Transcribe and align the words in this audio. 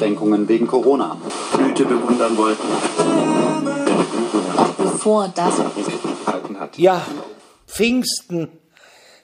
Einschränkungen 0.00 0.48
wegen 0.48 0.66
Corona. 0.66 1.18
Blüte 1.54 1.84
bewundern 1.84 2.36
wollten. 2.38 2.66
Bevor 4.78 5.28
das 5.34 5.54
hat. 6.58 6.78
Ja, 6.78 7.04
Pfingsten, 7.66 8.48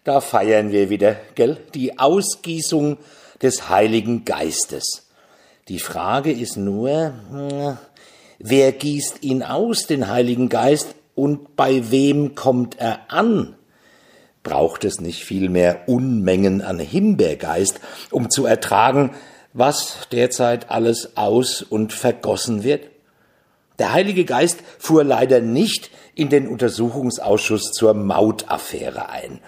da 0.05 0.21
feiern 0.21 0.73
wir 0.73 0.91
wieder, 0.91 1.17
gell? 1.35 1.57
Die 1.75 1.99
Ausgießung 1.99 2.99
des 3.41 3.71
Heiligen 3.71 4.27
Geistes. 4.27 5.07
Die 5.69 5.79
Frage 5.79 6.31
ist 6.31 6.59
nur, 6.59 7.13
hm, 7.31 7.79
wer 8.39 8.73
gießt 8.73 9.23
ihn 9.23 9.43
aus, 9.43 9.87
den 9.87 10.09
Heiligen 10.09 10.51
Geist, 10.51 10.95
und 11.15 11.57
bei 11.57 11.91
wem 11.91 12.35
kommt 12.35 12.79
er 12.79 13.11
an? 13.11 13.55
Braucht 14.43 14.85
es 14.85 15.01
nicht 15.01 15.25
vielmehr 15.25 15.89
Unmengen 15.89 16.61
an 16.61 16.79
Himbeergeist, 16.79 17.81
um 18.11 18.29
zu 18.29 18.45
ertragen, 18.45 19.13
was 19.57 20.07
derzeit 20.13 20.71
alles 20.71 21.17
aus 21.17 21.63
und 21.63 21.95
vergossen 21.95 22.63
wird? 22.63 22.91
Der 23.79 23.93
Heilige 23.93 24.25
Geist 24.25 24.61
fuhr 24.79 25.03
leider 25.03 25.41
nicht 25.41 25.91
in 26.15 26.29
den 26.29 26.47
Untersuchungsausschuss 26.47 27.73
zur 27.73 27.95
Mautaffäre 27.95 29.09
ein. 29.09 29.41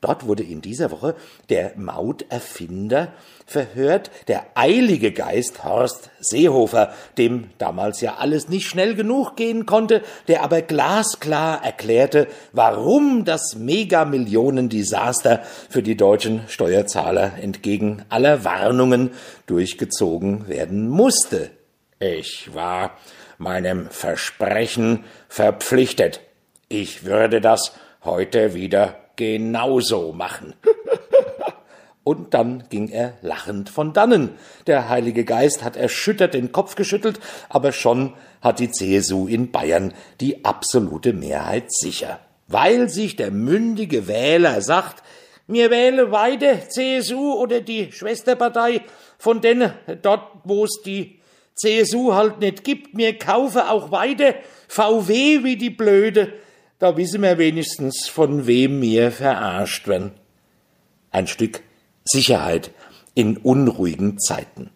Dort 0.00 0.26
wurde 0.26 0.44
in 0.44 0.60
dieser 0.60 0.92
Woche 0.92 1.16
der 1.48 1.72
Mauterfinder 1.74 3.12
verhört, 3.46 4.12
der 4.28 4.46
eilige 4.54 5.10
Geist 5.10 5.64
Horst 5.64 6.10
Seehofer, 6.20 6.92
dem 7.16 7.50
damals 7.58 8.00
ja 8.00 8.16
alles 8.18 8.48
nicht 8.48 8.68
schnell 8.68 8.94
genug 8.94 9.34
gehen 9.34 9.66
konnte, 9.66 10.02
der 10.28 10.44
aber 10.44 10.62
glasklar 10.62 11.64
erklärte, 11.64 12.28
warum 12.52 13.24
das 13.24 13.56
Megamillionendesaster 13.56 15.42
für 15.68 15.82
die 15.82 15.96
deutschen 15.96 16.42
Steuerzahler 16.46 17.32
entgegen 17.40 18.04
aller 18.08 18.44
Warnungen 18.44 19.10
durchgezogen 19.46 20.46
werden 20.46 20.88
musste. 20.88 21.50
Ich 21.98 22.54
war 22.54 22.96
meinem 23.36 23.90
Versprechen 23.90 25.04
verpflichtet. 25.28 26.20
Ich 26.68 27.04
würde 27.04 27.40
das 27.40 27.72
heute 28.04 28.54
wieder 28.54 29.07
genauso 29.18 30.12
machen. 30.12 30.54
Und 32.04 32.32
dann 32.32 32.64
ging 32.70 32.88
er 32.88 33.18
lachend 33.20 33.68
von 33.68 33.92
dannen. 33.92 34.30
Der 34.66 34.88
Heilige 34.88 35.26
Geist 35.26 35.62
hat 35.62 35.76
erschüttert 35.76 36.32
den 36.32 36.52
Kopf 36.52 36.74
geschüttelt, 36.74 37.20
aber 37.50 37.72
schon 37.72 38.14
hat 38.40 38.60
die 38.60 38.70
CSU 38.70 39.26
in 39.26 39.50
Bayern 39.50 39.92
die 40.22 40.46
absolute 40.46 41.12
Mehrheit 41.12 41.66
sicher. 41.68 42.20
Weil 42.46 42.88
sich 42.88 43.16
der 43.16 43.30
mündige 43.30 44.08
Wähler 44.08 44.62
sagt, 44.62 45.02
mir 45.46 45.70
wähle 45.70 46.10
weiter 46.10 46.66
CSU 46.66 47.34
oder 47.34 47.60
die 47.60 47.92
Schwesterpartei 47.92 48.80
von 49.18 49.42
denen 49.42 49.72
dort, 50.00 50.30
wo 50.44 50.64
es 50.64 50.80
die 50.86 51.20
CSU 51.56 52.14
halt 52.14 52.38
nicht 52.38 52.64
gibt, 52.64 52.94
mir 52.94 53.18
kaufe 53.18 53.68
auch 53.68 53.90
weiter 53.90 54.34
VW 54.68 55.44
wie 55.44 55.56
die 55.56 55.70
Blöde, 55.70 56.32
da 56.78 56.96
wissen 56.96 57.22
wir 57.22 57.38
wenigstens, 57.38 58.08
von 58.08 58.46
wem 58.46 58.80
wir 58.80 59.10
verarscht 59.10 59.88
werden. 59.88 60.12
Ein 61.10 61.26
Stück 61.26 61.62
Sicherheit 62.04 62.70
in 63.14 63.36
unruhigen 63.36 64.18
Zeiten. 64.18 64.70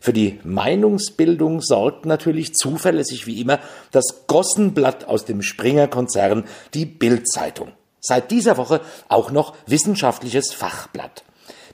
Für 0.00 0.12
die 0.12 0.40
Meinungsbildung 0.42 1.60
sorgt 1.60 2.06
natürlich 2.06 2.54
zuverlässig 2.54 3.26
wie 3.26 3.40
immer 3.40 3.60
das 3.92 4.26
Gossenblatt 4.26 5.04
aus 5.04 5.24
dem 5.24 5.42
Springer-Konzern, 5.42 6.44
die 6.74 6.86
Bildzeitung. 6.86 7.72
Seit 8.00 8.32
dieser 8.32 8.56
Woche 8.56 8.80
auch 9.08 9.30
noch 9.30 9.54
wissenschaftliches 9.66 10.52
Fachblatt. 10.52 11.22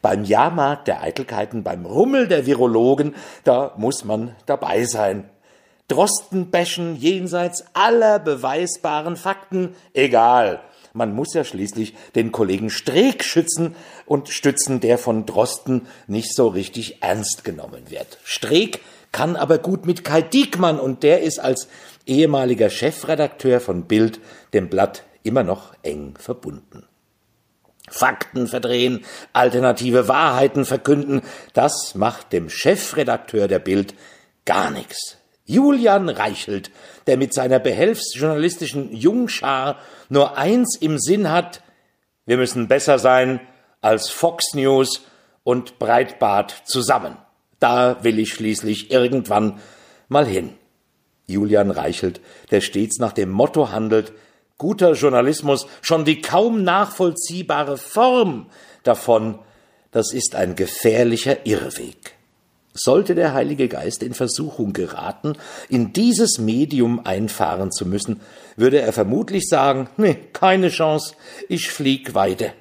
Beim 0.02 0.24
Jahrmarkt 0.24 0.88
der 0.88 1.02
Eitelkeiten, 1.02 1.62
beim 1.62 1.86
Rummel 1.86 2.28
der 2.28 2.44
Virologen, 2.44 3.14
da 3.44 3.74
muss 3.78 4.04
man 4.04 4.36
dabei 4.44 4.84
sein. 4.84 5.30
Drostenbäschen 5.88 6.96
jenseits 6.96 7.64
aller 7.72 8.18
beweisbaren 8.18 9.16
Fakten, 9.16 9.74
egal. 9.94 10.60
Man 10.92 11.14
muss 11.14 11.34
ja 11.34 11.44
schließlich 11.44 11.94
den 12.14 12.32
Kollegen 12.32 12.70
Streeck 12.70 13.24
schützen 13.24 13.74
und 14.04 14.28
stützen, 14.28 14.80
der 14.80 14.98
von 14.98 15.26
Drosten 15.26 15.86
nicht 16.06 16.34
so 16.34 16.48
richtig 16.48 17.02
ernst 17.02 17.44
genommen 17.44 17.90
wird. 17.90 18.18
Streeck 18.24 18.80
kann 19.12 19.36
aber 19.36 19.58
gut 19.58 19.86
mit 19.86 20.04
Kai 20.04 20.22
Diekmann 20.22 20.78
und 20.78 21.02
der 21.02 21.22
ist 21.22 21.38
als 21.38 21.68
ehemaliger 22.06 22.70
Chefredakteur 22.70 23.60
von 23.60 23.84
Bild 23.84 24.20
dem 24.52 24.68
Blatt 24.68 25.04
immer 25.22 25.42
noch 25.42 25.74
eng 25.82 26.14
verbunden. 26.18 26.84
Fakten 27.90 28.46
verdrehen, 28.46 29.04
alternative 29.32 30.08
Wahrheiten 30.08 30.64
verkünden, 30.64 31.22
das 31.54 31.94
macht 31.94 32.32
dem 32.32 32.50
Chefredakteur 32.50 33.48
der 33.48 33.58
Bild 33.58 33.94
gar 34.44 34.70
nichts. 34.70 35.17
Julian 35.48 36.10
Reichelt, 36.10 36.70
der 37.06 37.16
mit 37.16 37.32
seiner 37.32 37.58
behelfsjournalistischen 37.58 38.94
Jungschar 38.94 39.78
nur 40.10 40.36
eins 40.36 40.76
im 40.78 40.98
Sinn 40.98 41.30
hat, 41.30 41.62
wir 42.26 42.36
müssen 42.36 42.68
besser 42.68 42.98
sein 42.98 43.40
als 43.80 44.10
Fox 44.10 44.52
News 44.52 45.06
und 45.44 45.78
Breitbart 45.78 46.54
zusammen. 46.66 47.16
Da 47.60 48.04
will 48.04 48.18
ich 48.18 48.34
schließlich 48.34 48.90
irgendwann 48.90 49.58
mal 50.08 50.26
hin. 50.26 50.52
Julian 51.26 51.70
Reichelt, 51.70 52.20
der 52.50 52.60
stets 52.60 52.98
nach 52.98 53.12
dem 53.12 53.30
Motto 53.30 53.70
handelt, 53.70 54.12
guter 54.58 54.92
Journalismus, 54.92 55.66
schon 55.80 56.04
die 56.04 56.20
kaum 56.20 56.62
nachvollziehbare 56.62 57.78
Form 57.78 58.50
davon, 58.82 59.38
das 59.92 60.12
ist 60.12 60.34
ein 60.34 60.56
gefährlicher 60.56 61.46
Irrweg. 61.46 62.17
Sollte 62.78 63.14
der 63.14 63.34
Heilige 63.34 63.68
Geist 63.68 64.02
in 64.02 64.14
Versuchung 64.14 64.72
geraten, 64.72 65.34
in 65.68 65.92
dieses 65.92 66.38
Medium 66.38 67.04
einfahren 67.04 67.72
zu 67.72 67.86
müssen, 67.86 68.20
würde 68.56 68.80
er 68.80 68.92
vermutlich 68.92 69.48
sagen, 69.48 69.88
nee, 69.96 70.14
keine 70.32 70.68
Chance, 70.68 71.14
ich 71.48 71.70
flieg 71.70 72.14
weiter. 72.14 72.52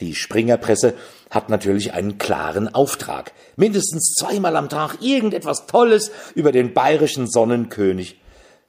Die 0.00 0.14
Springerpresse 0.14 0.94
hat 1.28 1.48
natürlich 1.48 1.92
einen 1.92 2.18
klaren 2.18 2.74
Auftrag, 2.74 3.32
mindestens 3.56 4.14
zweimal 4.18 4.56
am 4.56 4.68
Tag 4.68 4.98
irgendetwas 5.00 5.66
Tolles 5.66 6.10
über 6.34 6.52
den 6.52 6.72
bayerischen 6.72 7.28
Sonnenkönig 7.28 8.18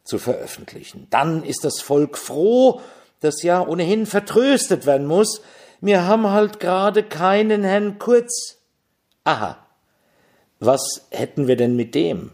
zu 0.03 0.19
veröffentlichen. 0.19 1.07
Dann 1.09 1.43
ist 1.43 1.63
das 1.63 1.79
Volk 1.79 2.17
froh, 2.17 2.81
das 3.21 3.43
ja 3.43 3.65
ohnehin 3.65 4.05
vertröstet 4.05 4.85
werden 4.85 5.07
muss. 5.07 5.41
Wir 5.79 6.05
haben 6.05 6.29
halt 6.29 6.59
gerade 6.59 7.03
keinen 7.03 7.63
Herrn 7.63 7.97
Kurz. 7.97 8.57
Aha, 9.23 9.57
was 10.61 11.07
hätten 11.09 11.47
wir 11.47 11.57
denn 11.57 11.75
mit 11.75 11.95
dem? 11.95 12.31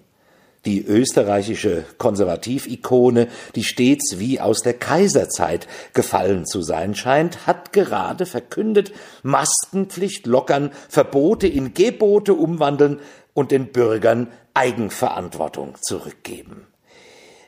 Die 0.65 0.85
österreichische 0.85 1.85
Konservativikone, 1.97 3.29
die 3.55 3.63
stets 3.63 4.19
wie 4.19 4.41
aus 4.41 4.61
der 4.61 4.73
Kaiserzeit 4.73 5.65
gefallen 5.93 6.45
zu 6.45 6.61
sein 6.61 6.93
scheint, 6.93 7.47
hat 7.47 7.71
gerade 7.71 8.25
verkündet, 8.25 8.91
Maskenpflicht 9.23 10.27
lockern, 10.27 10.71
Verbote 10.89 11.47
in 11.47 11.73
Gebote 11.73 12.33
umwandeln 12.33 12.99
und 13.33 13.51
den 13.51 13.71
Bürgern 13.71 14.27
Eigenverantwortung 14.53 15.75
zurückgeben. 15.81 16.67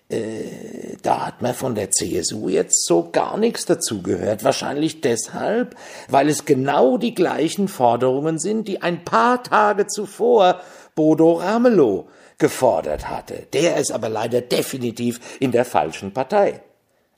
Äh, 0.09 0.97
da 1.03 1.27
hat 1.27 1.41
man 1.41 1.53
von 1.53 1.75
der 1.75 1.91
CSU 1.91 2.49
jetzt 2.49 2.85
so 2.85 3.09
gar 3.11 3.37
nichts 3.37 3.65
dazu 3.65 4.01
gehört. 4.01 4.43
Wahrscheinlich 4.43 5.01
deshalb, 5.01 5.75
weil 6.07 6.29
es 6.29 6.45
genau 6.45 6.97
die 6.97 7.13
gleichen 7.13 7.67
Forderungen 7.67 8.39
sind, 8.39 8.67
die 8.67 8.81
ein 8.81 9.05
paar 9.05 9.43
Tage 9.43 9.87
zuvor 9.87 10.61
Bodo 10.95 11.33
Ramelow 11.33 12.07
gefordert 12.39 13.07
hatte. 13.07 13.47
Der 13.53 13.77
ist 13.77 13.91
aber 13.91 14.09
leider 14.09 14.41
definitiv 14.41 15.19
in 15.39 15.51
der 15.51 15.65
falschen 15.65 16.13
Partei 16.13 16.61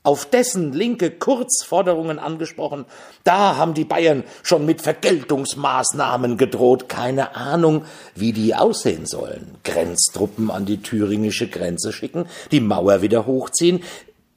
auf 0.04 0.26
dessen 0.26 0.74
linke 0.74 1.12
Kurzforderungen 1.12 2.18
angesprochen. 2.18 2.86
Da 3.24 3.56
haben 3.58 3.74
die 3.74 3.86
Bayern 3.86 4.24
schon 4.42 4.66
mit 4.66 4.82
Vergeltungsmaßnahmen 4.82 6.38
gedroht. 6.38 6.90
Keine 6.90 7.36
Ahnung, 7.36 7.86
wie 8.16 8.34
die 8.34 8.56
aussehen 8.56 9.06
sollen. 9.06 9.56
Grenztruppen 9.64 10.50
an 10.50 10.66
die 10.66 10.82
thüringische 10.82 11.48
Grenze 11.48 11.94
schicken, 11.94 12.26
die 12.52 12.62
Mauer 12.62 13.02
wieder 13.02 13.26
hochziehen. 13.26 13.84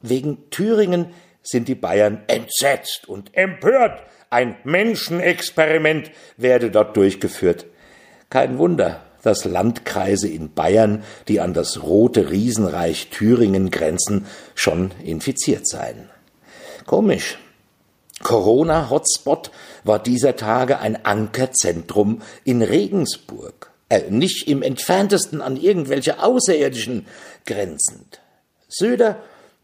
Wegen 0.02 0.50
Thüringen 0.50 1.06
sind 1.42 1.68
die 1.68 1.74
Bayern 1.74 2.22
entsetzt 2.26 3.08
und 3.08 3.34
empört. 3.34 4.02
Ein 4.28 4.56
Menschenexperiment 4.64 6.10
werde 6.36 6.70
dort 6.70 6.96
durchgeführt. 6.96 7.66
Kein 8.28 8.58
Wunder, 8.58 9.02
dass 9.24 9.44
Landkreise 9.44 10.28
in 10.28 10.52
Bayern, 10.52 11.02
die 11.28 11.40
an 11.40 11.54
das 11.54 11.82
rote 11.82 12.30
Riesenreich 12.30 13.08
Thüringen 13.10 13.70
grenzen, 13.70 14.26
schon 14.54 14.92
infiziert 15.02 15.66
seien. 15.66 16.08
Komisch. 16.86 17.38
Corona-Hotspot 18.22 19.50
war 19.82 19.98
dieser 19.98 20.36
Tage 20.36 20.78
ein 20.78 21.04
Ankerzentrum 21.04 22.22
in 22.44 22.62
Regensburg, 22.62 23.70
äh, 23.88 24.02
nicht 24.10 24.46
im 24.46 24.62
entferntesten 24.62 25.40
an 25.40 25.56
irgendwelche 25.56 26.22
Außerirdischen 26.22 27.06
grenzend. 27.44 28.20
Söder 28.68 29.16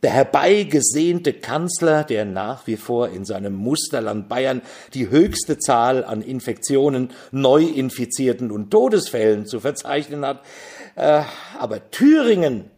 Der 0.02 0.10
herbeigesehnte 0.12 1.34
Kanzler, 1.34 2.04
der 2.04 2.24
nach 2.24 2.66
wie 2.66 2.76
vor 2.76 3.10
in 3.10 3.24
seinem 3.24 3.54
Musterland 3.54 4.28
Bayern 4.28 4.62
die 4.94 5.10
höchste 5.10 5.58
Zahl 5.58 6.04
an 6.04 6.22
Infektionen, 6.22 7.10
Neuinfizierten 7.32 8.50
und 8.50 8.70
Todesfällen 8.70 9.46
zu 9.46 9.60
verzeichnen 9.60 10.24
hat. 10.24 10.42
Äh, 10.96 11.22
aber 11.58 11.90
Thüringen, 11.90 12.70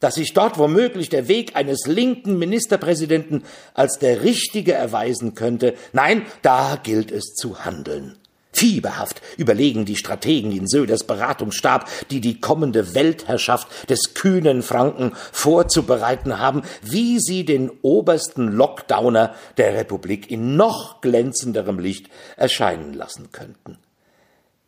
dass 0.00 0.16
sich 0.16 0.34
dort 0.34 0.58
womöglich 0.58 1.08
der 1.08 1.26
Weg 1.26 1.56
eines 1.56 1.86
linken 1.86 2.38
Ministerpräsidenten 2.38 3.44
als 3.74 3.98
der 3.98 4.22
richtige 4.22 4.74
erweisen 4.74 5.34
könnte, 5.34 5.74
nein, 5.92 6.22
da 6.42 6.78
gilt 6.82 7.10
es 7.10 7.34
zu 7.34 7.64
handeln. 7.64 8.16
Fieberhaft 8.58 9.22
überlegen 9.36 9.84
die 9.84 9.94
Strategen 9.94 10.50
in 10.50 10.66
Söders 10.66 11.04
Beratungsstab, 11.04 11.88
die 12.10 12.20
die 12.20 12.40
kommende 12.40 12.92
Weltherrschaft 12.92 13.88
des 13.88 14.14
kühnen 14.14 14.64
Franken 14.64 15.12
vorzubereiten 15.30 16.40
haben, 16.40 16.62
wie 16.82 17.20
sie 17.20 17.44
den 17.44 17.70
obersten 17.82 18.48
Lockdowner 18.48 19.32
der 19.58 19.74
Republik 19.74 20.28
in 20.28 20.56
noch 20.56 21.00
glänzenderem 21.02 21.78
Licht 21.78 22.08
erscheinen 22.36 22.94
lassen 22.94 23.30
könnten. 23.30 23.78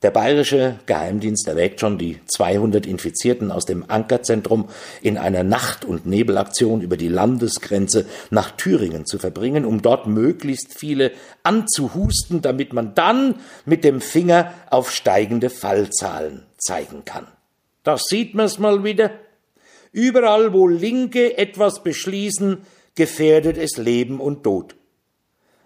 Der 0.02 0.10
bayerische 0.10 0.78
Geheimdienst 0.86 1.46
erwägt 1.46 1.80
schon, 1.80 1.98
die 1.98 2.18
200 2.26 2.86
Infizierten 2.86 3.50
aus 3.50 3.66
dem 3.66 3.84
Ankerzentrum 3.90 4.70
in 5.02 5.18
einer 5.18 5.42
Nacht- 5.42 5.84
und 5.84 6.06
Nebelaktion 6.06 6.80
über 6.80 6.96
die 6.96 7.08
Landesgrenze 7.08 8.06
nach 8.30 8.50
Thüringen 8.52 9.04
zu 9.04 9.18
verbringen, 9.18 9.66
um 9.66 9.82
dort 9.82 10.06
möglichst 10.06 10.78
viele 10.78 11.12
anzuhusten, 11.42 12.40
damit 12.40 12.72
man 12.72 12.94
dann 12.94 13.34
mit 13.66 13.84
dem 13.84 14.00
Finger 14.00 14.54
auf 14.70 14.90
steigende 14.90 15.50
Fallzahlen 15.50 16.44
zeigen 16.56 17.04
kann. 17.04 17.26
Da 17.82 17.98
sieht 17.98 18.34
man's 18.34 18.58
mal 18.58 18.84
wieder. 18.84 19.10
Überall, 19.92 20.54
wo 20.54 20.66
Linke 20.66 21.36
etwas 21.36 21.82
beschließen, 21.82 22.58
gefährdet 22.94 23.58
es 23.58 23.76
Leben 23.76 24.18
und 24.18 24.44
Tod. 24.44 24.76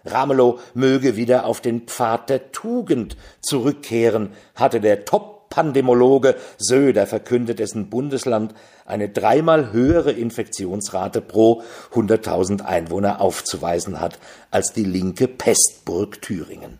Ramelow 0.05 0.59
möge 0.73 1.15
wieder 1.15 1.45
auf 1.45 1.61
den 1.61 1.81
Pfad 1.81 2.29
der 2.29 2.51
Tugend 2.51 3.17
zurückkehren, 3.41 4.31
hatte 4.55 4.79
der 4.79 5.05
Top-Pandemologe 5.05 6.35
Söder 6.57 7.07
verkündet, 7.07 7.59
dessen 7.59 7.89
Bundesland 7.89 8.53
eine 8.85 9.09
dreimal 9.09 9.71
höhere 9.71 10.11
Infektionsrate 10.11 11.21
pro 11.21 11.63
100.000 11.93 12.61
Einwohner 12.61 13.21
aufzuweisen 13.21 13.99
hat 13.99 14.19
als 14.51 14.73
die 14.73 14.85
linke 14.85 15.27
Pestburg 15.27 16.21
Thüringen. 16.21 16.79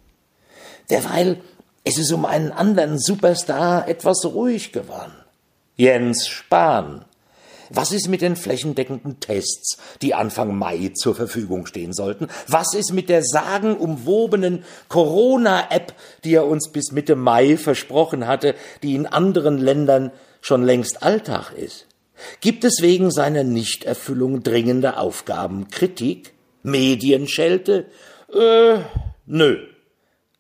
Derweil 0.89 1.41
ist 1.83 1.99
es 1.99 2.11
um 2.11 2.25
einen 2.25 2.51
anderen 2.51 2.99
Superstar 2.99 3.87
etwas 3.87 4.25
ruhig 4.25 4.71
geworden. 4.71 5.13
Jens 5.75 6.27
Spahn 6.27 7.05
was 7.69 7.91
ist 7.91 8.07
mit 8.07 8.21
den 8.21 8.35
flächendeckenden 8.35 9.19
Tests, 9.19 9.77
die 10.01 10.13
Anfang 10.13 10.57
Mai 10.57 10.91
zur 10.95 11.15
Verfügung 11.15 11.65
stehen 11.65 11.93
sollten? 11.93 12.27
Was 12.47 12.73
ist 12.73 12.93
mit 12.93 13.09
der 13.09 13.23
sagenumwobenen 13.23 14.63
Corona-App, 14.89 15.93
die 16.23 16.33
er 16.33 16.45
uns 16.45 16.71
bis 16.71 16.91
Mitte 16.91 17.15
Mai 17.15 17.57
versprochen 17.57 18.27
hatte, 18.27 18.55
die 18.83 18.95
in 18.95 19.05
anderen 19.05 19.57
Ländern 19.57 20.11
schon 20.41 20.63
längst 20.63 21.03
Alltag 21.03 21.51
ist? 21.51 21.87
Gibt 22.39 22.63
es 22.63 22.81
wegen 22.81 23.11
seiner 23.11 23.43
Nichterfüllung 23.43 24.43
dringender 24.43 24.99
Aufgaben 24.99 25.69
Kritik? 25.69 26.33
Medienschelte? 26.63 27.85
Äh, 28.33 28.79
nö. 29.25 29.57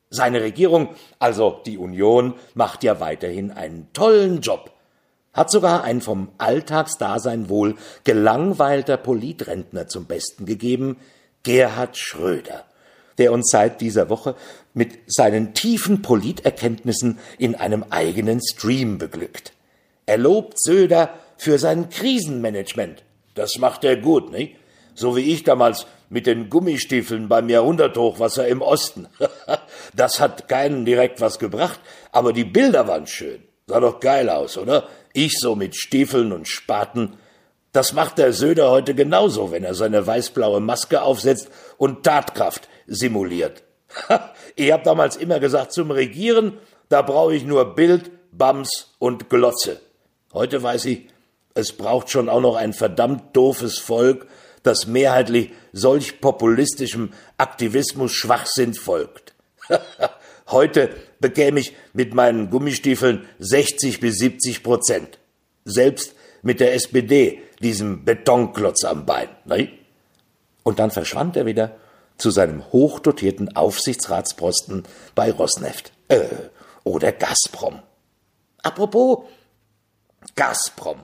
Seine 0.09 0.41
Regierung, 0.41 0.89
also 1.19 1.61
die 1.65 1.77
Union, 1.77 2.35
macht 2.53 2.83
ja 2.83 2.99
weiterhin 2.99 3.51
einen 3.51 3.91
tollen 3.93 4.41
Job 4.41 4.71
hat 5.35 5.51
sogar 5.51 5.83
ein 5.83 6.01
vom 6.01 6.29
Alltagsdasein 6.39 7.49
wohl 7.49 7.75
gelangweilter 8.05 8.97
Politrentner 8.97 9.87
zum 9.87 10.05
Besten 10.05 10.45
gegeben, 10.45 10.97
Gerhard 11.43 11.97
Schröder, 11.97 12.63
der 13.19 13.31
uns 13.31 13.51
seit 13.51 13.81
dieser 13.81 14.09
Woche 14.09 14.35
mit 14.73 14.97
seinen 15.07 15.53
tiefen 15.53 16.01
Politerkenntnissen 16.01 17.19
in 17.37 17.53
einem 17.53 17.85
eigenen 17.89 18.41
Stream 18.41 18.97
beglückt. 18.97 19.51
Er 20.05 20.17
lobt 20.17 20.59
Söder 20.59 21.13
für 21.37 21.59
sein 21.59 21.89
Krisenmanagement. 21.89 23.03
Das 23.35 23.57
macht 23.57 23.83
er 23.83 23.97
gut, 23.97 24.31
nicht? 24.31 24.55
So 24.95 25.17
wie 25.17 25.33
ich 25.33 25.43
damals 25.43 25.85
mit 26.09 26.27
den 26.27 26.49
Gummistiefeln 26.49 27.27
beim 27.27 27.49
Jahrhunderthochwasser 27.49 28.47
im 28.47 28.61
Osten. 28.61 29.07
das 29.93 30.21
hat 30.21 30.47
keinen 30.47 30.85
direkt 30.85 31.19
was 31.19 31.39
gebracht, 31.39 31.79
aber 32.13 32.31
die 32.31 32.45
Bilder 32.45 32.87
waren 32.87 33.07
schön. 33.07 33.43
Sah 33.67 33.79
doch 33.79 33.99
geil 33.99 34.29
aus, 34.29 34.57
oder? 34.57 34.87
Ich 35.17 35.39
so 35.39 35.55
mit 35.55 35.77
Stiefeln 35.77 36.33
und 36.33 36.49
Spaten. 36.49 37.13
Das 37.71 37.93
macht 37.93 38.17
der 38.17 38.33
Söder 38.33 38.69
heute 38.69 38.93
genauso, 38.93 39.49
wenn 39.49 39.63
er 39.63 39.73
seine 39.73 40.05
weißblaue 40.05 40.59
Maske 40.59 41.01
aufsetzt 41.01 41.49
und 41.77 42.03
Tatkraft 42.03 42.67
simuliert. 42.85 43.63
ich 44.57 44.73
hab 44.73 44.83
damals 44.83 45.15
immer 45.15 45.39
gesagt, 45.39 45.71
zum 45.71 45.89
Regieren, 45.91 46.57
da 46.89 47.01
brauche 47.01 47.33
ich 47.33 47.45
nur 47.45 47.75
Bild, 47.75 48.11
Bams 48.33 48.93
und 48.99 49.29
Glotze. 49.29 49.79
Heute 50.33 50.61
weiß 50.61 50.83
ich, 50.83 51.07
es 51.53 51.71
braucht 51.71 52.09
schon 52.09 52.27
auch 52.27 52.41
noch 52.41 52.57
ein 52.57 52.73
verdammt 52.73 53.37
doofes 53.37 53.79
Volk, 53.79 54.27
das 54.63 54.85
mehrheitlich 54.85 55.53
solch 55.71 56.19
populistischem 56.19 57.13
Aktivismus 57.37 58.11
Schwachsinn 58.11 58.73
folgt. 58.73 59.33
Heute 60.47 60.95
bekäme 61.19 61.59
ich 61.59 61.75
mit 61.93 62.13
meinen 62.13 62.49
Gummistiefeln 62.49 63.27
60 63.39 63.99
bis 63.99 64.17
70 64.19 64.63
Prozent. 64.63 65.19
Selbst 65.65 66.13
mit 66.43 66.59
der 66.59 66.73
SPD, 66.73 67.41
diesem 67.59 68.05
Betonklotz 68.05 68.83
am 68.83 69.05
Bein. 69.05 69.29
Ne? 69.45 69.69
Und 70.63 70.79
dann 70.79 70.91
verschwand 70.91 71.35
er 71.35 71.45
wieder 71.45 71.75
zu 72.17 72.29
seinem 72.29 72.71
hochdotierten 72.71 73.55
Aufsichtsratsposten 73.55 74.83
bei 75.15 75.31
Rosneft 75.31 75.91
äh, 76.07 76.25
oder 76.83 77.11
Gazprom. 77.11 77.81
Apropos 78.61 79.25
Gazprom. 80.35 80.99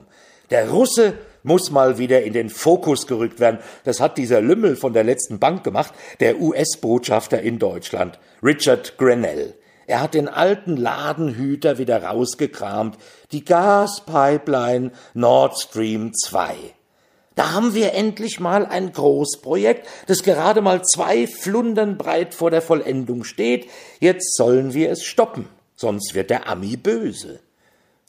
Der 0.50 0.70
Russe 0.70 1.14
muss 1.42 1.70
mal 1.70 1.98
wieder 1.98 2.22
in 2.22 2.32
den 2.32 2.48
Fokus 2.48 3.06
gerückt 3.06 3.40
werden. 3.40 3.58
Das 3.84 4.00
hat 4.00 4.18
dieser 4.18 4.40
Lümmel 4.40 4.76
von 4.76 4.92
der 4.92 5.04
letzten 5.04 5.38
Bank 5.38 5.64
gemacht, 5.64 5.92
der 6.20 6.40
US-Botschafter 6.40 7.40
in 7.40 7.58
Deutschland, 7.58 8.18
Richard 8.42 8.98
Grenell. 8.98 9.54
Er 9.86 10.00
hat 10.00 10.14
den 10.14 10.28
alten 10.28 10.76
Ladenhüter 10.76 11.78
wieder 11.78 12.02
rausgekramt, 12.02 12.96
die 13.32 13.44
Gaspipeline 13.44 14.92
Nord 15.14 15.58
Stream 15.58 16.12
2. 16.14 16.54
Da 17.34 17.52
haben 17.52 17.74
wir 17.74 17.94
endlich 17.94 18.40
mal 18.40 18.66
ein 18.66 18.92
Großprojekt, 18.92 19.86
das 20.06 20.22
gerade 20.22 20.60
mal 20.60 20.82
zwei 20.84 21.26
Flundern 21.26 21.96
breit 21.96 22.34
vor 22.34 22.50
der 22.50 22.62
Vollendung 22.62 23.24
steht. 23.24 23.68
Jetzt 24.00 24.36
sollen 24.36 24.74
wir 24.74 24.90
es 24.90 25.02
stoppen, 25.04 25.48
sonst 25.74 26.14
wird 26.14 26.30
der 26.30 26.48
Ami 26.48 26.76
böse. 26.76 27.40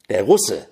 Der 0.10 0.24
Russe 0.24 0.68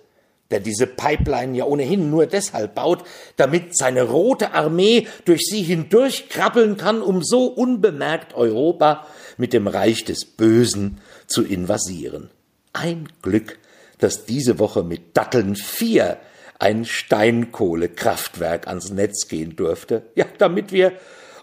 der 0.51 0.59
diese 0.59 0.85
Pipeline 0.85 1.57
ja 1.57 1.65
ohnehin 1.65 2.09
nur 2.09 2.27
deshalb 2.27 2.75
baut, 2.75 3.03
damit 3.37 3.75
seine 3.77 4.03
rote 4.03 4.53
Armee 4.53 5.07
durch 5.25 5.41
sie 5.41 5.63
hindurch 5.63 6.29
krabbeln 6.29 6.77
kann, 6.77 7.01
um 7.01 7.23
so 7.23 7.47
unbemerkt 7.47 8.33
Europa 8.35 9.07
mit 9.37 9.53
dem 9.53 9.67
Reich 9.67 10.05
des 10.05 10.25
Bösen 10.25 10.99
zu 11.27 11.43
invasieren. 11.43 12.29
Ein 12.73 13.07
Glück, 13.21 13.57
dass 13.99 14.25
diese 14.25 14.59
Woche 14.59 14.83
mit 14.83 15.17
Datteln 15.17 15.55
vier 15.55 16.17
ein 16.59 16.85
Steinkohlekraftwerk 16.85 18.67
ans 18.67 18.91
Netz 18.91 19.27
gehen 19.27 19.55
durfte. 19.55 20.03
Ja, 20.15 20.25
damit 20.37 20.71
wir 20.71 20.93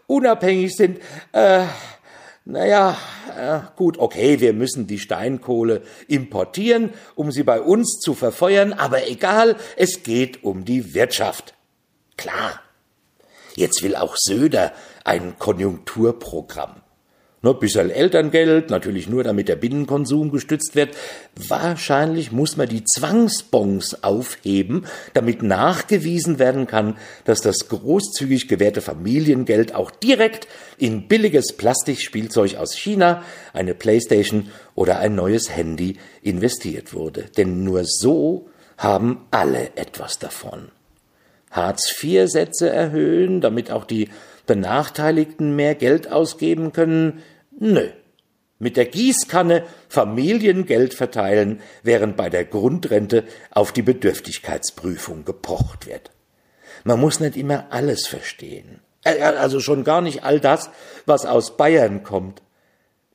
unabhängig 0.06 0.76
sind, 0.76 1.00
äh, 1.32 1.64
naja, 2.49 2.97
äh, 3.37 3.61
gut, 3.76 3.99
okay, 3.99 4.40
wir 4.40 4.55
müssen 4.55 4.87
die 4.87 4.99
Steinkohle 4.99 5.83
importieren, 6.07 6.95
um 7.14 7.31
sie 7.31 7.43
bei 7.43 7.61
uns 7.61 8.00
zu 8.00 8.14
verfeuern, 8.14 8.73
aber 8.73 9.07
egal, 9.07 9.57
es 9.76 10.02
geht 10.02 10.43
um 10.45 10.64
die 10.64 10.95
Wirtschaft. 10.95 11.52
Klar. 12.17 12.62
Jetzt 13.55 13.83
will 13.83 13.95
auch 13.97 14.17
Söder 14.17 14.73
ein 15.05 15.38
Konjunkturprogramm. 15.38 16.81
Ne, 17.40 17.54
bisschen 17.54 17.90
Elterngeld, 17.90 18.68
natürlich 18.68 19.09
nur 19.09 19.23
damit 19.23 19.49
der 19.49 19.54
Binnenkonsum 19.54 20.33
gestützt 20.33 20.75
wird. 20.75 20.97
Wahrscheinlich 21.37 22.33
muss 22.33 22.57
man 22.57 22.68
die 22.68 22.83
Zwangsbons 22.83 24.02
aufheben, 24.02 24.87
damit 25.14 25.45
nachgewiesen 25.45 26.40
werden 26.40 26.66
kann, 26.66 26.97
dass 27.25 27.40
das 27.40 27.68
großzügig 27.68 28.49
gewährte 28.49 28.80
Familiengeld 28.80 29.73
auch 29.73 29.92
direkt 29.92 30.49
in 30.78 31.07
billiges 31.07 31.52
Plastikspielzeug 31.52 32.57
aus 32.57 32.75
China, 32.75 33.23
eine 33.52 33.75
Playstation 33.75 34.50
oder 34.75 34.99
ein 34.99 35.14
neues 35.14 35.49
Handy 35.49 35.97
investiert 36.23 36.92
wurde. 36.92 37.26
Denn 37.37 37.62
nur 37.62 37.85
so 37.85 38.49
haben 38.78 39.26
alle 39.30 39.76
etwas 39.76 40.18
davon. 40.18 40.73
Hartz-IV-Sätze 41.52 42.68
erhöhen, 42.68 43.40
damit 43.40 43.71
auch 43.71 43.85
die 43.85 44.09
Benachteiligten 44.49 45.55
mehr 45.55 45.76
Geld 45.76 46.11
ausgeben 46.11 46.73
können? 46.73 47.23
Nö. 47.57 47.90
Mit 48.59 48.76
der 48.76 48.87
Gießkanne 48.87 49.64
Familiengeld 49.88 50.95
verteilen, 50.95 51.61
während 51.85 52.17
bei 52.17 52.28
der 52.28 52.45
Grundrente 52.45 53.23
auf 53.52 53.71
die 53.71 53.83
Bedürftigkeitsprüfung 53.83 55.25
gepocht 55.25 55.87
wird. 55.87 56.11
Man 56.83 56.99
muss 56.99 57.21
nicht 57.21 57.37
immer 57.37 57.67
alles 57.71 58.09
verstehen. 58.09 58.81
Also 59.05 59.61
schon 59.61 59.85
gar 59.85 60.00
nicht 60.00 60.25
all 60.25 60.40
das, 60.40 60.71
was 61.07 61.25
aus 61.25 61.57
Bayern 61.57 62.02
kommt. 62.02 62.43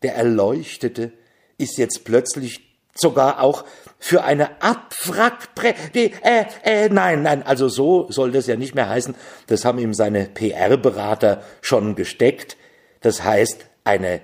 Der 0.01 0.15
Erleuchtete 0.15 1.11
ist 1.57 1.77
jetzt 1.77 2.05
plötzlich 2.05 2.72
sogar 2.93 3.41
auch 3.41 3.65
für 3.99 4.23
eine 4.23 4.61
Abwrackprä... 4.61 5.73
Äh, 5.93 6.45
äh, 6.63 6.89
nein, 6.89 7.23
nein, 7.23 7.43
also 7.43 7.69
so 7.69 8.11
soll 8.11 8.31
das 8.31 8.47
ja 8.47 8.55
nicht 8.55 8.75
mehr 8.75 8.89
heißen. 8.89 9.15
Das 9.47 9.65
haben 9.65 9.79
ihm 9.79 9.93
seine 9.93 10.25
PR-Berater 10.25 11.43
schon 11.61 11.95
gesteckt. 11.95 12.57
Das 13.01 13.23
heißt 13.23 13.65
eine 13.83 14.21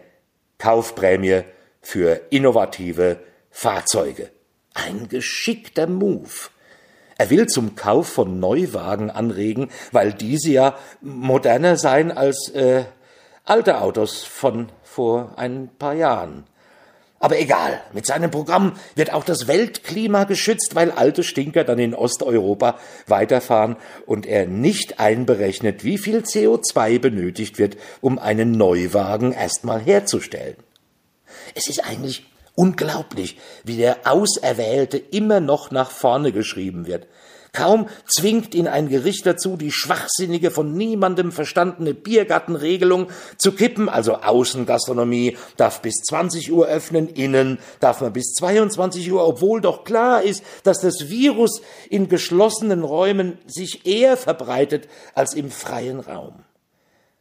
Kaufprämie 0.57 1.43
für 1.81 2.21
innovative 2.29 3.17
Fahrzeuge. 3.49 4.29
Ein 4.73 5.07
geschickter 5.07 5.87
Move. 5.87 6.49
Er 7.17 7.29
will 7.29 7.47
zum 7.47 7.75
Kauf 7.75 8.07
von 8.07 8.39
Neuwagen 8.39 9.09
anregen, 9.09 9.69
weil 9.91 10.13
diese 10.13 10.51
ja 10.51 10.77
moderner 11.01 11.75
seien 11.75 12.11
als 12.11 12.49
äh, 12.49 12.85
alte 13.43 13.81
Autos 13.81 14.23
von 14.23 14.69
vor 14.83 15.33
ein 15.37 15.69
paar 15.77 15.95
Jahren. 15.95 16.45
Aber 17.19 17.37
egal, 17.37 17.81
mit 17.91 18.05
seinem 18.05 18.31
Programm 18.31 18.77
wird 18.95 19.11
auch 19.11 19.25
das 19.25 19.47
Weltklima 19.47 20.23
geschützt, 20.23 20.75
weil 20.75 20.91
alte 20.91 21.23
Stinker 21.23 21.65
dann 21.65 21.77
in 21.77 21.93
Osteuropa 21.93 22.79
weiterfahren 23.07 23.75
und 24.05 24.25
er 24.25 24.47
nicht 24.47 24.99
einberechnet, 25.01 25.83
wie 25.83 25.97
viel 25.97 26.19
CO2 26.19 26.99
benötigt 26.99 27.57
wird, 27.57 27.75
um 27.99 28.19
einen 28.19 28.51
Neuwagen 28.51 29.33
erstmal 29.33 29.81
herzustellen. 29.81 30.55
Es 31.55 31.67
ist 31.67 31.83
eigentlich 31.83 32.25
unglaublich, 32.55 33.37
wie 33.65 33.77
der 33.77 33.97
Auserwählte 34.05 34.97
immer 34.97 35.41
noch 35.41 35.71
nach 35.71 35.91
vorne 35.91 36.31
geschrieben 36.31 36.87
wird. 36.87 37.07
Kaum 37.51 37.87
zwingt 38.05 38.53
ihn 38.53 38.67
ein 38.67 38.89
Gericht 38.89 39.25
dazu, 39.25 39.57
die 39.57 39.71
schwachsinnige, 39.71 40.51
von 40.51 40.73
niemandem 40.73 41.31
verstandene 41.31 41.93
Biergartenregelung 41.93 43.07
zu 43.37 43.53
kippen, 43.53 43.89
also 43.89 44.15
Außengastronomie 44.17 45.37
darf 45.57 45.81
bis 45.81 45.95
20 46.03 46.51
Uhr 46.51 46.67
öffnen, 46.67 47.09
innen 47.09 47.59
darf 47.79 48.01
man 48.01 48.13
bis 48.13 48.33
22 48.33 49.11
Uhr, 49.11 49.27
obwohl 49.27 49.61
doch 49.61 49.83
klar 49.83 50.21
ist, 50.21 50.43
dass 50.63 50.81
das 50.81 51.09
Virus 51.09 51.61
in 51.89 52.07
geschlossenen 52.07 52.83
Räumen 52.83 53.39
sich 53.47 53.85
eher 53.87 54.15
verbreitet 54.15 54.87
als 55.15 55.33
im 55.33 55.49
freien 55.49 55.99
Raum. 55.99 56.43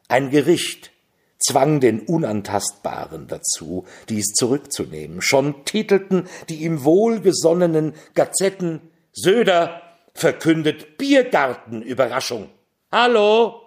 Ein 0.09 0.31
Gericht 0.31 0.91
zwang 1.39 1.81
den 1.81 2.01
Unantastbaren 2.01 3.29
dazu, 3.29 3.85
dies 4.09 4.33
zurückzunehmen. 4.35 5.23
Schon 5.23 5.65
titelten 5.65 6.29
die 6.49 6.65
ihm 6.65 6.85
wohlgesonnenen 6.85 7.95
Gazetten 8.15 8.81
Söder 9.13 9.83
verkündet 10.19 10.99
Biergartenüberraschung. 10.99 12.51
Hallo? 12.91 13.63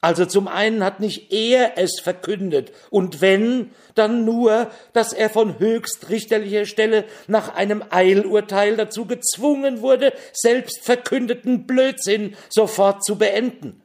Also 0.00 0.26
zum 0.26 0.48
einen 0.48 0.82
hat 0.82 0.98
nicht 0.98 1.32
er 1.32 1.78
es 1.78 2.00
verkündet, 2.00 2.72
und 2.90 3.20
wenn, 3.20 3.70
dann 3.94 4.24
nur, 4.24 4.68
dass 4.92 5.12
er 5.12 5.30
von 5.30 5.60
höchstrichterlicher 5.60 6.66
Stelle 6.66 7.04
nach 7.28 7.54
einem 7.54 7.84
Eilurteil 7.88 8.76
dazu 8.76 9.06
gezwungen 9.06 9.80
wurde, 9.80 10.12
selbst 10.32 10.80
verkündeten 10.82 11.68
Blödsinn 11.68 12.34
sofort 12.48 13.04
zu 13.04 13.16
beenden. 13.16 13.80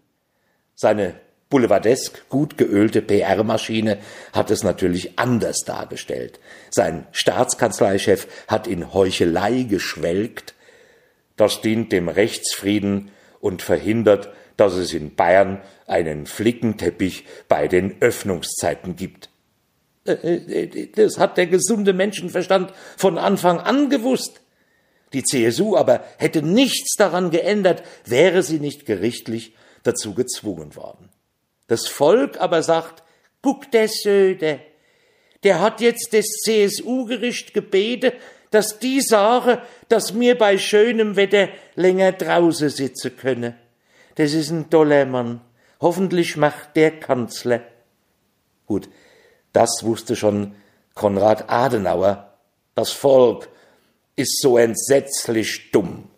Seine 0.74 1.14
boulevardesk 1.50 2.28
gut 2.30 2.58
geölte 2.58 3.04
PR-Maschine 3.04 4.00
hat 4.34 4.50
es 4.50 4.64
natürlich 4.64 5.20
anders 5.20 5.60
dargestellt. 5.66 6.40
Sein 6.72 7.06
Staatskanzleichef 7.12 8.28
hat 8.48 8.66
in 8.66 8.92
Heuchelei 8.92 9.64
geschwelgt, 9.70 10.56
das 11.38 11.62
dient 11.62 11.92
dem 11.92 12.10
Rechtsfrieden 12.10 13.12
und 13.40 13.62
verhindert, 13.62 14.30
dass 14.58 14.74
es 14.74 14.94
in 14.94 15.16
Bayern 15.16 15.62
einen 15.86 16.26
Flickenteppich 16.26 17.26
bei 17.48 17.68
den 17.68 18.02
Öffnungszeiten 18.02 18.96
gibt. 18.96 19.30
Äh, 20.06 20.12
äh, 20.12 20.88
das 20.94 21.18
hat 21.18 21.38
der 21.38 21.48
gesunde 21.48 21.94
Menschenverstand 21.94 22.74
von 22.98 23.18
Anfang 23.18 23.60
an 23.60 23.90
gewusst. 23.90 24.42
Die 25.14 25.24
CSU 25.24 25.78
aber 25.78 26.04
hätte 26.18 26.42
nichts 26.42 26.96
daran 26.98 27.30
geändert, 27.32 27.84
wäre 28.06 28.44
sie 28.44 28.60
nicht 28.60 28.86
gerichtlich 28.86 29.54
dazu 29.84 30.14
gezwungen 30.14 30.76
worden. 30.76 31.10
Das 31.68 31.88
Volk 31.88 32.40
aber 32.42 32.64
sagt, 32.64 33.04
guck 33.42 33.72
der 33.72 33.88
Söder, 33.88 34.60
der 35.44 35.62
hat 35.62 35.82
jetzt 35.82 36.14
das 36.14 36.26
CSU-Gericht 36.44 37.54
gebeten, 37.54 38.12
dass 38.52 38.80
die 38.80 39.02
Sache, 39.02 39.62
dass 39.90 40.14
mir 40.14 40.38
bei 40.38 40.58
schönem 40.58 41.16
Wetter 41.16 41.50
länger 41.76 42.12
draußen 42.14 42.70
sitzen 42.70 43.16
könne. 43.18 43.56
Das 44.16 44.34
ist 44.34 44.50
ein 44.50 44.70
toller 44.70 45.06
Mann. 45.06 45.42
Hoffentlich 45.80 46.38
macht 46.38 46.76
der 46.76 47.00
Kanzler. 47.00 47.62
Gut, 48.66 48.90
das 49.54 49.70
wusste 49.84 50.16
schon 50.16 50.56
Konrad 50.94 51.50
Adenauer. 51.50 52.34
Das 52.74 52.92
Volk 52.92 53.50
ist 54.16 54.42
so 54.42 54.58
entsetzlich 54.58 55.72
dumm, 55.72 56.10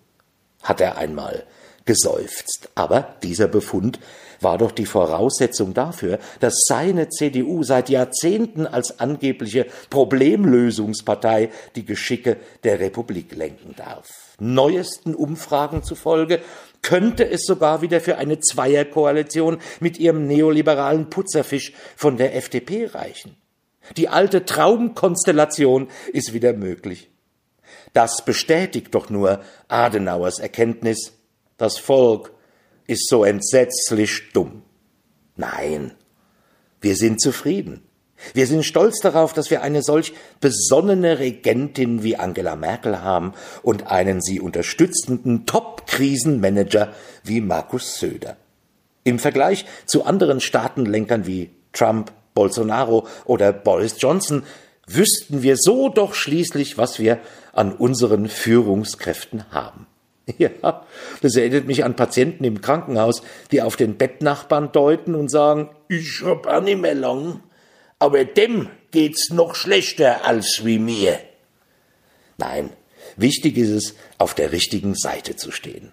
hat 0.64 0.82
er 0.82 0.98
einmal 0.98 1.46
geseufzt. 1.86 2.70
Aber 2.76 3.16
dieser 3.24 3.48
Befund 3.48 4.00
war 4.42 4.58
doch 4.58 4.72
die 4.72 4.86
Voraussetzung 4.86 5.74
dafür, 5.74 6.20
dass 6.40 6.64
seine 6.66 7.10
CDU 7.10 7.64
seit 7.64 7.90
Jahrzehnten 7.90 8.66
als 8.66 9.00
angebliche 9.00 9.68
Problemlösungspartei 9.90 11.50
die 11.76 11.86
Geschicke 11.86 12.38
der 12.64 12.80
Republik 12.80 13.36
lenken 13.36 13.76
darf. 13.76 14.08
Neuesten 14.40 15.16
Umfragen 15.16 15.84
zufolge 15.84 16.40
könnte 16.82 17.30
es 17.30 17.44
sogar 17.46 17.82
wieder 17.82 18.00
für 18.00 18.18
eine 18.18 18.40
Zweierkoalition 18.40 19.60
mit 19.80 20.00
ihrem 20.00 20.28
neoliberalen 20.28 21.10
Putzerfisch 21.10 21.74
von 21.96 22.18
der 22.18 22.36
FDP 22.36 22.88
reichen. 22.88 23.36
Die 23.98 24.08
alte 24.08 24.46
Traumkonstellation 24.46 25.90
ist 26.14 26.34
wieder 26.34 26.54
möglich. 26.54 27.10
Das 27.94 28.24
bestätigt 28.24 28.94
doch 28.94 29.10
nur 29.10 29.42
Adenauers 29.68 30.40
Erkenntnis, 30.40 31.14
das 31.58 31.78
Volk 31.78 32.32
ist 32.90 33.08
so 33.08 33.24
entsetzlich 33.24 34.32
dumm. 34.34 34.64
Nein, 35.36 35.92
wir 36.82 36.96
sind 36.96 37.22
zufrieden. 37.22 37.84
Wir 38.34 38.48
sind 38.48 38.66
stolz 38.66 39.00
darauf, 39.00 39.32
dass 39.32 39.52
wir 39.52 39.62
eine 39.62 39.84
solch 39.84 40.14
besonnene 40.42 41.20
Regentin 41.20 42.04
wie 42.04 42.18
Angela 42.18 42.56
Merkel 42.56 43.02
haben 43.02 43.34
und 43.62 43.88
einen 43.88 44.22
sie 44.22 44.42
unterstützenden 44.42 45.46
Top-Krisenmanager 45.46 46.92
wie 47.24 47.42
Markus 47.42 48.00
Söder. 48.00 48.38
Im 49.04 49.20
Vergleich 49.20 49.66
zu 49.86 50.04
anderen 50.04 50.42
Staatenlenkern 50.42 51.28
wie 51.28 51.52
Trump, 51.72 52.12
Bolsonaro 52.34 53.08
oder 53.26 53.54
Boris 53.54 53.96
Johnson 54.00 54.44
wüssten 54.88 55.44
wir 55.44 55.56
so 55.58 55.90
doch 55.90 56.16
schließlich, 56.16 56.78
was 56.78 57.00
wir 57.00 57.20
an 57.54 57.72
unseren 57.72 58.28
Führungskräften 58.28 59.52
haben. 59.52 59.86
Ja, 60.38 60.86
das 61.22 61.36
erinnert 61.36 61.66
mich 61.66 61.84
an 61.84 61.96
Patienten 61.96 62.44
im 62.44 62.62
Krankenhaus, 62.62 63.22
die 63.52 63.62
auf 63.62 63.76
den 63.76 63.98
Bettnachbarn 63.98 64.72
deuten 64.72 65.16
und 65.16 65.30
sagen, 65.30 65.70
ich 65.88 66.22
hab 66.24 66.48
auch 66.48 66.62
nicht 66.62 66.80
mehr 66.80 66.96
lang, 66.96 67.42
aber 68.00 68.26
dem 68.26 68.70
geht's 68.92 69.32
noch 69.32 69.56
schlechter 69.56 70.26
als 70.26 70.62
wie 70.64 70.80
mir. 70.80 71.20
Nein, 72.38 72.70
wichtig 73.18 73.58
ist 73.58 73.70
es, 73.70 73.96
auf 74.18 74.34
der 74.34 74.52
richtigen 74.52 74.96
Seite 74.96 75.36
zu 75.36 75.52
stehen. 75.52 75.92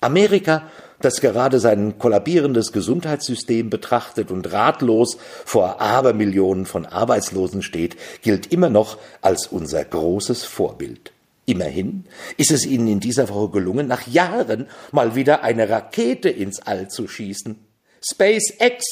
Amerika, 0.00 0.70
das 1.00 1.20
gerade 1.20 1.58
sein 1.60 1.98
kollabierendes 1.98 2.72
Gesundheitssystem 2.72 3.70
betrachtet 3.70 4.30
und 4.30 4.52
ratlos 4.52 5.18
vor 5.44 5.80
Abermillionen 5.80 6.66
von 6.66 6.86
Arbeitslosen 6.86 7.62
steht, 7.62 7.96
gilt 8.22 8.52
immer 8.52 8.70
noch 8.70 8.98
als 9.20 9.46
unser 9.46 9.84
großes 9.84 10.44
Vorbild. 10.44 11.12
Immerhin 11.46 12.04
ist 12.36 12.50
es 12.50 12.66
ihnen 12.66 12.88
in 12.88 13.00
dieser 13.00 13.28
Woche 13.28 13.50
gelungen, 13.52 13.86
nach 13.86 14.06
Jahren 14.08 14.66
mal 14.90 15.14
wieder 15.14 15.44
eine 15.44 15.68
Rakete 15.68 16.28
ins 16.28 16.60
All 16.60 16.88
zu 16.88 17.06
schießen. 17.06 17.56
SpaceX. 18.04 18.84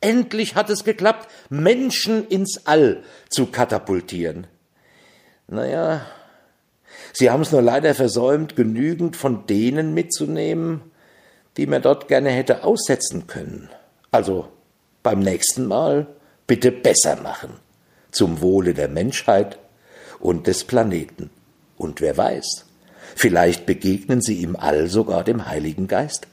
Endlich 0.00 0.56
hat 0.56 0.70
es 0.70 0.84
geklappt, 0.84 1.28
Menschen 1.50 2.26
ins 2.28 2.66
All 2.66 3.02
zu 3.30 3.46
katapultieren. 3.46 4.48
Naja, 5.46 6.04
sie 7.12 7.30
haben 7.30 7.42
es 7.42 7.52
nur 7.52 7.62
leider 7.62 7.94
versäumt, 7.94 8.54
genügend 8.54 9.16
von 9.16 9.46
denen 9.46 9.94
mitzunehmen, 9.94 10.82
die 11.56 11.66
man 11.66 11.82
dort 11.82 12.08
gerne 12.08 12.30
hätte 12.30 12.64
aussetzen 12.64 13.26
können. 13.28 13.70
Also 14.10 14.48
beim 15.04 15.20
nächsten 15.20 15.66
Mal 15.66 16.06
bitte 16.46 16.72
besser 16.72 17.16
machen. 17.16 17.54
Zum 18.10 18.40
Wohle 18.40 18.74
der 18.74 18.88
Menschheit 18.88 19.58
und 20.18 20.46
des 20.46 20.64
Planeten. 20.64 21.30
Und 21.78 22.00
wer 22.00 22.16
weiß, 22.16 22.66
vielleicht 23.16 23.64
begegnen 23.64 24.20
sie 24.20 24.42
im 24.42 24.56
All 24.56 24.88
sogar 24.88 25.24
dem 25.24 25.46
Heiligen 25.46 25.86
Geist, 25.86 26.26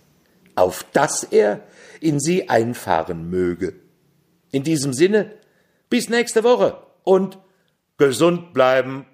auf 0.55 0.85
dass 0.91 1.23
er 1.23 1.61
in 2.01 2.19
sie 2.19 2.49
einfahren 2.49 3.29
möge. 3.29 3.75
In 4.51 4.63
diesem 4.63 4.93
Sinne, 4.93 5.31
bis 5.89 6.09
nächste 6.09 6.43
Woche 6.43 6.77
und 7.03 7.37
gesund 7.97 8.53
bleiben. 8.53 9.05